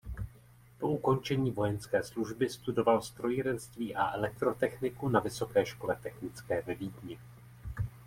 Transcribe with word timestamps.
Po 0.79 0.87
ukončení 0.89 1.51
vojenské 1.51 2.03
služby 2.03 2.49
studoval 2.49 3.01
strojírenství 3.01 3.95
a 3.95 4.11
elektrotechniku 4.13 5.09
na 5.09 5.19
Vysoké 5.19 5.65
škole 5.65 5.95
technické 6.01 6.61
ve 6.61 6.75
Vídni. 6.75 7.19